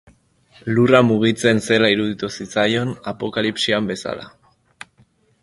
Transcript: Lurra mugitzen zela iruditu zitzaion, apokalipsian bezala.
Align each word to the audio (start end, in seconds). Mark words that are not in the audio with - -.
Lurra 0.77 1.01
mugitzen 1.09 1.61
zela 1.67 1.91
iruditu 1.97 2.31
zitzaion, 2.39 2.95
apokalipsian 3.13 3.93
bezala. 3.93 4.29